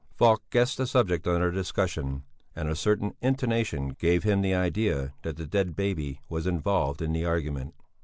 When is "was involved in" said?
6.27-7.13